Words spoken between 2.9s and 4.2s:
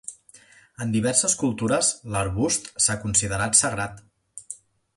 considerat sagrat.